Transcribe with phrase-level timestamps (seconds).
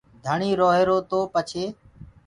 [0.25, 1.65] ڌڻيٚ روهيرو تو پڇي